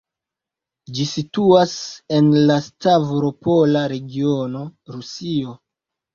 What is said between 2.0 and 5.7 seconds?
en la Stavropola regiono, Rusio.